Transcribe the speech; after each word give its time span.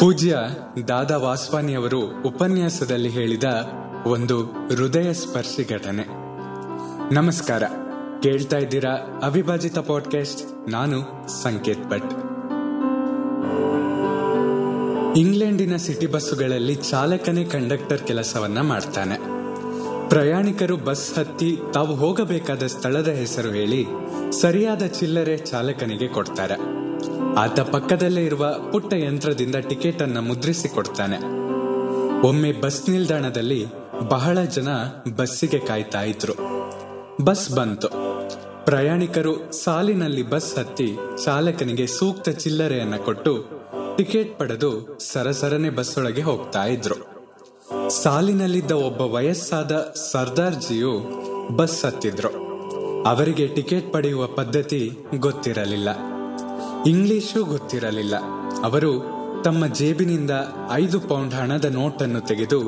ಪೂಜ್ಯ 0.00 0.38
ದಾದಾ 0.88 1.16
ವಾಸ್ವಾನಿಯವರು 1.16 2.00
ಉಪನ್ಯಾಸದಲ್ಲಿ 2.00 3.08
ಹೇಳಿದ 3.08 3.44
ಒಂದು 4.06 4.42
ಹೃದಯ 4.44 5.12
ಸ್ಪರ್ಶಿ 5.12 5.72
ಘಟನೆ. 5.72 6.06
ನಮಸ್ಕಾರ. 7.14 7.62
ಕೇಳ್ತಾ 8.22 8.56
ಇದ್ದೀರಾ 8.56 9.20
ಅವಿಭಾಜಿತ 9.22 9.78
ಪಾಡ್ಕಾಸ್ಟ್ 9.78 10.70
ನಾನು 10.70 11.28
ಸಂಕೇತ್ 11.42 11.84
ಭಟ್. 11.84 12.12
ಇಂಗ್ಲೆಂಡಿನ 15.18 15.76
ಸಿಟಿ 15.76 16.06
ಬಸ್ಸುಗಳಲ್ಲಿ 16.06 16.74
ಚಾಲಕನೇ 16.74 17.44
ಕಂಡಕ್ಟರ್ 17.44 18.02
ಕೆಲಸವನ್ನ 18.02 18.60
ಮಾಡ್ತಾನೆ. 18.60 19.18
ಪ್ರಯಾಣಿಕರು 20.08 20.76
ಬಸ್ 20.76 21.18
ಹತ್ತಿ 21.18 21.58
ತಾವು 21.74 21.94
ಹೋಗಬೇಕಾದ 21.94 22.62
ಸ್ಥಳದ 22.62 23.08
ಹೆಸರು 23.08 23.50
ಹೇಳಿ 23.50 23.86
ಸರಿಯಾದ 24.40 24.82
ಚಿಲ್ಲರೆ 24.82 25.36
ಚಾಲಕನಿಗೆ 25.36 26.08
ಕೊಡ್ತಾರೆ. 26.08 26.89
ಆತ 27.38 27.60
ಪಕ್ಕದಲ್ಲೇ 27.60 28.24
ಇರುವ 28.24 28.54
ಪುಟ್ಟ 28.72 28.94
ಯಂತ್ರದಿಂದ 28.94 29.54
ಟಿಕೆಟ್ 29.54 30.02
ಅನ್ನ 30.02 30.18
ಮುದ್ರಿಸಿ 30.18 30.68
ಕೊಡ್ತಾನೆ 30.68 31.16
ಒಮ್ಮೆ 32.28 32.52
ಬಸ್ 32.52 32.88
ನಿಲ್ದಾಣದಲ್ಲಿ 32.88 33.66
ಬಹಳ 34.08 34.42
ಜನ 34.42 34.68
ಬಸ್ಸಿಗೆ 35.16 35.58
ಕಾಯ್ತಾ 35.58 36.02
ಇದ್ರು. 36.02 36.34
ಬಸ್ 37.24 37.50
ಬಂತು. 37.50 37.88
ಪ್ರಯಾಣಿಕರು 38.64 39.52
ಸಾಲಿನಲ್ಲಿ 39.52 40.22
ಬಸ್ 40.22 40.56
ಹತ್ತಿ 40.56 40.96
ಚಾಲಕನಿಗೆ 41.24 41.86
ಸೂಕ್ತ 41.86 42.28
ಚಿಲ್ಲರೆಯನ್ನ 42.28 42.96
ಕೊಟ್ಟು 42.96 43.44
ಟಿಕೆಟ್ 43.96 44.38
ಪಡೆದು 44.38 44.98
ಸರಸರನೆ 45.12 45.70
ಬಸ್ 45.70 45.98
ಒಳಗೆ 45.98 46.22
ಹೋಗ್ತಾ 46.22 46.64
ಇದ್ರು. 46.64 46.94
ಸಾಲಿನಲ್ಲಿದ್ದ 47.90 48.70
ಒಬ್ಬ 48.70 49.00
ವಯಸ್ಸಾದ 49.00 49.94
ಸರ್ದಾರ್ಜಿಯು 50.12 51.00
ಬಸ್ 51.56 51.84
ಹತ್ತಿದ್ರು. 51.84 52.50
ಅವರಿಗೆ 53.02 53.46
ಟಿಕೆಟ್ 53.46 53.92
ಪಡೆಯುವ 53.92 54.26
ಪದ್ಧತಿ 54.26 54.90
ಗೊತ್ತಿರಲಿಲ್ಲ. 55.18 56.09
ಇಂಗ್ಲಿಷು 56.86 57.44
ಗೊತ್ತಿರಲಿಲ್ಲ. 57.44 58.14
ಅವರು 58.62 59.20
ತಮ್ಮ 59.44 59.66
ಜೇಬಿನಿಂದ 59.66 60.30
ಐದು 60.72 61.00
ಪೌಂಡ್ 61.00 61.34
ಹಣದ 61.34 61.64
ನೋಟನ್ನು 61.64 62.20
ತೆಗೆದು 62.20 62.60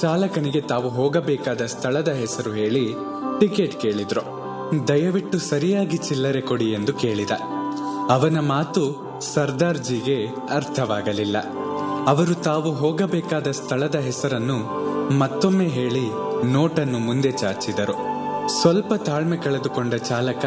ಚಾಲಕನಿಗೆ 0.00 0.60
ತಾವು 0.60 0.88
ಹೋಗಬೇಕಾದ 0.88 1.66
ಸ್ಥಳದ 1.66 2.08
ಹೆಸರು 2.08 2.52
ಹೇಳಿ 2.52 2.94
ಟಿಕೆಟ್ 3.40 3.80
ಕೇಳಿದ್ರು. 3.80 4.44
ದಯವಿಟ್ಟು 4.88 5.38
ಸರಿಯಾಗಿ 5.38 5.96
ಚಿಲ್ಲರೆ 5.96 6.40
ಕೊಡಿ 6.40 6.72
ಎಂದು 6.72 6.92
ಕೇಳಿದ. 6.92 7.30
ಅವನ 8.10 8.40
ಮಾತು 8.40 9.14
ಸರ್ದಾರ್ಜಿಗೆ 9.20 10.26
ಅರ್ಥವಾಗಲಿಲ್ಲ. 10.54 11.36
ಅವರು 12.06 12.34
ತಾವು 12.34 12.72
ಹೋಗಬೇಕಾದ 12.72 13.50
ಸ್ಥಳದ 13.50 13.94
ಹೆಸರನ್ನು 13.94 14.58
ಮತ್ತೊಮ್ಮೆ 15.18 15.66
ಹೇಳಿ 15.66 16.08
ನೋಟನ್ನು 16.46 16.98
ಮುಂದೆ 16.98 17.32
ಚಾಚಿದರು. 17.32 18.13
ಸ್ವಲ್ಪ 18.48 18.94
ತಾಳ್ಮೆ 18.94 19.36
ಕಳೆದುಕೊಂಡ 19.36 19.94
ಚಾಲಕ, 19.94 20.44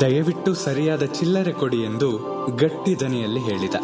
ದಯವಿಟ್ಟು 0.00 0.54
ಸರಿಯಾದ 0.54 1.02
ಚಿಲ್ಲರೆ 1.02 1.52
ಕೊಡಿ 1.52 1.76
ಎಂದು 1.76 2.08
ಗಟ್ಟಿ 2.56 3.00
ದನಿಯಲ್ಲಿ 3.00 3.40
ಹೇಳಿದ. 3.40 3.74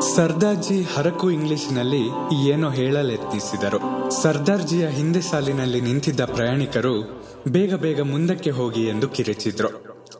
ಸರ್ದಾರ್ಜಿ 0.00 0.82
ಹರಕು 0.82 1.30
ಇಂಗ್ಲಿಷಿನಲ್ಲಿ 1.30 2.02
ಏನೋ 2.48 2.70
ಹೇಳಲೆತ್ನಿಸಿದರು 2.70 4.10
ಸರ್ದಾರ್ಜಿಯ 4.22 4.86
ಹಿಂದೆ 4.86 5.20
ಸಾಲಿನಲ್ಲಿ 5.20 5.80
ನಿಂತಿದ್ದ 5.80 6.20
ಪ್ರಯಾಣಿಕರು, 6.20 7.22
ಬೇಗ 7.48 7.74
ಬೇಗ 7.74 8.00
ಮುಂದಕ್ಕೆ 8.00 8.50
ಹೋಗಿ 8.50 8.86
ಎಂದು 8.86 9.08
ಕಿರಿಚಿದ್ರು. 9.08 9.68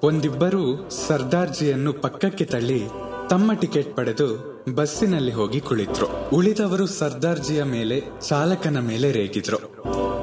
ಒಂದಿಬ್ಬರು 0.03 0.91
ಸರ್ದಾರ್ಜಿಯನ್ನು 0.91 1.93
ಪಕ್ಕಕ್ಕೆ 1.93 2.45
ತಳ್ಳಿ 2.45 2.83
ತಮ್ಮ 3.31 3.53
ಟಿಕೆಟ್ 3.53 3.97
ಪಡೆದು 3.97 4.53
ಬಸ್ಸಿನಲ್ಲಿ 4.75 5.33
ಹೋಗಿ 5.33 5.61
ಕುಳಿತ್ರು. 5.61 6.37
ಉಳಿದವರು 6.37 6.87
ಸರ್ದಾರ್ಜಿಯ 6.87 7.63
ಮೇಲೆ, 7.63 8.03
ಚಾಲಕನ 8.29 8.79
ಮೇಲೆ 8.79 9.13
ರೇಗಿದ್ರು. 9.13 9.59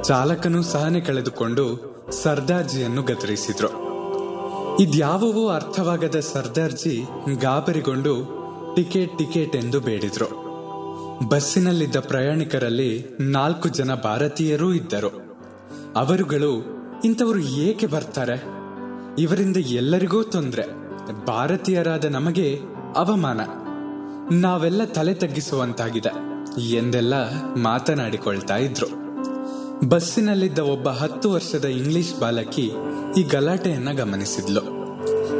ಚಾಲಕನು 0.02 0.62
ಸಹನೆ 0.62 1.00
ಕಳೆದುಕೊಂಡು 1.00 1.89
ಸರ್ದಾರ್ಜಿಯನ್ನು 2.10 3.02
ಗದರಿಸಿದ್ರು. 3.02 3.90
ಇದ್ಯಾವವೂ 4.82 5.48
ಅರ್ಥವಾಗದ 5.48 6.20
ಸರ್ದಾರ್ಜಿ 6.20 7.04
ಗಾಬರಿಗೊಂಡು 7.40 8.40
ಟಿಕೆಟ್ 8.76 9.18
ಟಿಕೆಟ್ 9.18 9.56
ಎಂದು 9.56 9.80
ಬೇಡಿದ್ರು. 9.80 10.50
ಬಸ್ಸಿನಲ್ಲಿದ್ದ 11.28 11.96
ಪ್ರಯಾಣಿಕರಲ್ಲಿ 11.96 13.06
ನಾಲ್ಕು 13.20 13.68
ಜನ 13.68 13.94
ಭಾರತೀಯರೂ 13.94 14.72
ಇದ್ದರು. 14.72 15.08
ಅವರುಗಳು, 15.96 16.64
ಇಂಥವರು 17.04 17.38
ಏಕೆ 17.38 17.86
ಬರ್ತಾರೆ? 17.86 18.44
ಇವರಿಂದ 19.18 19.56
ಎಲ್ಲರಿಗೂ 19.56 20.22
ತೊಂದರೆ. 20.22 20.66
ಭಾರತೀಯರಾದ 21.26 22.04
ನಮಗೆ 22.04 22.60
ಅವಮಾನ. 22.96 23.40
ನಾವೆಲ್ಲ 24.32 24.84
ತಲೆ 24.84 25.14
ತಗ್ಗಿಸುವಂತಾಗಿದೆ 25.14 26.10
ಎಂದೆಲ್ಲ 26.62 27.14
ಮಾತನಾಡಿಕೊಳ್ತಾ 27.56 28.56
ಇದ್ರು. 28.56 29.09
ಬಸ್ಸಿನಲ್ಲಿದ್ದ 29.88 30.58
ಒಬ್ಬ 30.58 30.88
ಹತ್ತು 30.88 31.30
ವರ್ಷದ 31.30 31.64
ಇಂಗ್ಲಿಷ್ 31.64 32.20
ಬಾಲಕಿ 32.20 32.72
ಈ 33.18 33.22
ಗಲಾಟೆಯನ್ನ 33.22 33.92
ಗಮನಿಸಿದ್ಲು. 33.92 34.60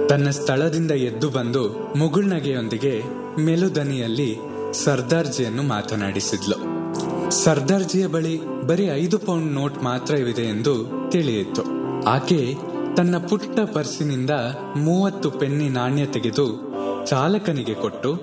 ತನ್ನ 0.09 0.31
ಸ್ಥಳದಿಂದ 0.31 0.91
ಎದ್ದು 0.91 1.31
ಬಂದು 1.31 1.93
ಮುಗುಳ್ನಗೆಯೊಂದಿಗೆ 1.97 3.03
ಮೆಲುದನಿಯಲ್ಲಿ 3.41 4.37
ಸರ್ದಾರ್ಜಿಯನ್ನು 4.73 5.63
ಮಾತನಾಡಿಸಿದ್ಲು. 5.63 6.57
ಸರ್ದಾರ್ಜಿಯ 7.31 8.07
ಬಳಿ 8.07 8.41
ಬರೀ 8.67 8.87
ಐದು 8.87 9.19
ಪೌಂಡ್ 9.19 9.53
ನೋಟ್ 9.53 9.83
ಮಾತ್ರ 9.83 10.15
ಇದೆ 10.15 10.43
ಎಂದು 10.43 10.87
ತಿಳಿಯಿತು. 11.11 11.63
ಆಕೆ 12.05 12.55
ತನ್ನ 12.97 13.19
ಪುಟ್ಟ 13.19 13.61
ಪರ್ಸಿನಿಂದ 13.61 14.31
ಮೂವತ್ತು 14.77 15.31
ಪೆನ್ನಿ 15.31 15.69
ನಾಣ್ಯ 15.69 16.07
ತೆಗೆದು 16.07 16.75
ಚಾಲಕನಿಗೆ 17.07 17.75
ಕೊಟ್ಟು 17.75 18.21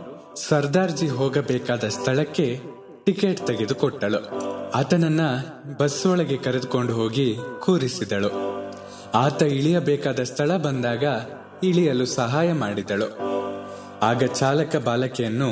ಸರ್ದಾರ್ಜಿ 0.50 1.08
ಹೋಗಬೇಕಾದ 1.08 1.84
ಸ್ಥಳಕ್ಕೆ 1.88 2.60
ಟಿಕೆಟ್ 3.06 3.48
ತೆಗೆದುಕೊಟ್ಟಳು. 3.48 4.56
ಆತನನ್ನ 4.76 5.20
ಬಸ್ 5.78 6.06
ಒಳಗೆ 6.06 6.38
ಕರೆದುಕೊಂಡು 6.38 6.94
ಹೋಗಿ 6.94 7.38
ಕೂರಿಸಿದಳು. 7.60 8.30
ಆತ 9.14 9.42
ಇಳಿಯಬೇಕಾದ 9.42 10.20
ಸ್ಥಳ 10.20 10.58
ಬಂದಾಗ 10.58 11.04
ಇಳಿಯಲು 11.64 12.06
ಸಹಾಯ 12.06 12.54
ಮಾಡಿದಳು. 12.54 13.20
ಆಗ 14.02 14.24
ಚಾಲಕ 14.24 14.76
ಬಾಲಕಿಯನ್ನು, 14.76 15.50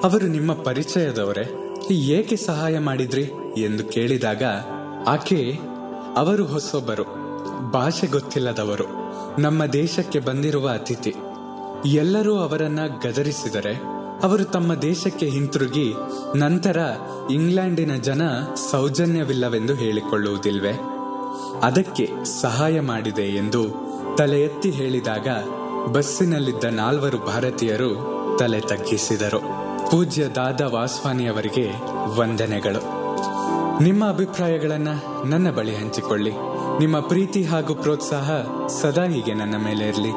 ಅವರು 0.00 0.26
ನಿಮ್ಮ 0.26 0.62
ಪರಿಚಯದವರೇ, 0.62 1.50
ಏಕೆ 1.90 2.36
ಸಹಾಯ 2.36 2.78
ಮಾಡಿದ್ರಿ? 2.78 3.30
ಎಂದು 3.58 3.84
ಕೇಳಿದಾಗ, 3.84 4.42
ಆಕೆ 5.06 5.58
ಅವರು 6.16 6.46
ಹೊಸೊಬ್ಬರು, 6.46 7.04
ಭಾಷೆ 7.70 8.06
ಗೊತ್ತಿಲ್ಲದವರು, 8.06 8.84
ನಮ್ಮ 9.40 9.66
ದೇಶಕ್ಕೆ 9.66 10.18
ಬಂದಿರುವ 10.18 10.68
ಅತಿಥಿ. 10.68 11.14
ಎಲ್ಲರೂ 11.86 12.36
ಅವರನ್ನ 12.36 12.80
ಗದರಿಸಿದರೆ, 13.04 13.80
ಅವರು 14.22 14.44
ತಮ್ಮ 14.44 14.74
ದೇಶಕ್ಕೆ 14.74 15.26
ಹಿಂತಿರುಗಿ 15.26 15.92
ನಂತರ 16.36 16.78
ಇಂಗ್ಲೆಂಡಿನ 17.30 17.94
ಜನ 17.94 18.22
ಸೌಜನ್ಯವಿಲ್ಲವೆಂದು 18.70 19.74
ಹೇಳಿಕೊಳ್ಳುವುದಿಲ್ವೆ? 19.74 20.72
ಅದಕ್ಕೆ 21.62 22.10
ಸಹಾಯ 22.24 22.80
ಮಾಡಿದೆ 22.80 23.22
ಎಂದು 23.22 23.66
ತಲೆ 24.18 24.42
ಎತ್ತಿ 24.42 24.70
ಹೇಳಿದಾಗ 24.70 25.28
ಬಸ್ಸಿನಲ್ಲಿದ್ದ 25.92 26.64
ನಾಲ್ವರು 26.64 27.18
ಭಾರತೀಯರು 27.18 28.12
ತಲೆ 28.38 28.60
ತಗ್ಗಿಸಿದರು. 28.60 29.40
ಪೂಜ್ಯ 29.90 30.26
ದಾದಾ 30.26 30.66
ವಾಸ್ವಾನಿಯವರಿಗೆ 30.66 31.70
ವಂದನೆಗಳು. 32.20 33.02
ನಿಮ್ಮ 33.82 34.08
ಅಭಿಪ್ರಾಯಗಳನ್ನ 34.08 34.88
ನನ್ನ 35.24 35.50
ಬಳಿ 35.50 35.76
ಹಂಚಿಕೊಳ್ಳಿ. 35.76 36.30
ನಿಮ್ಮ 36.78 37.00
ಪ್ರೀತಿ 37.00 37.44
ಹಾಗೂ 37.44 37.74
ಪ್ರೋತ್ಸಾಹ 37.74 38.30
ಸದಾ 38.66 39.04
ಹೀಗೆ 39.04 39.34
ನನ್ನ 39.34 39.56
ಮೇಲೆ 39.56 39.88
ಇರಲಿ. 39.88 40.12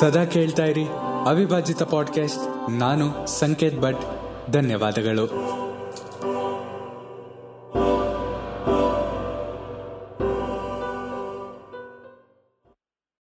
ಸದಾ 0.00 0.24
ಕೇಳ್ತಾ 0.24 0.64
ಇರಿ 0.64 0.84
ಅವಿಭಾಜಿತ 1.26 1.82
ಪಾಡ್ಕಾಸ್ಟ್ 1.82 2.70
ನಾನು 2.70 3.26
ಸಂಕೇತ್ 3.38 3.80
ಭಟ್. 3.80 4.02
ಧನ್ಯವಾದಗಳು. 4.52 5.59